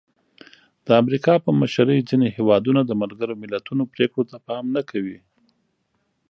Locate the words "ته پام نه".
4.31-4.81